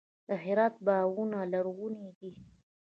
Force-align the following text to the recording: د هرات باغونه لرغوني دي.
د 0.27 0.29
هرات 0.43 0.75
باغونه 0.85 1.39
لرغوني 1.53 2.09
دي. 2.19 2.31